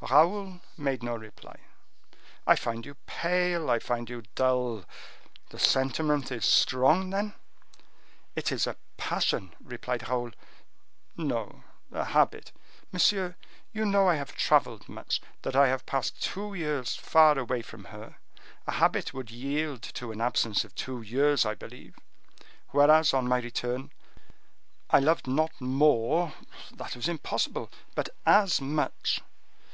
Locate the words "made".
0.78-1.02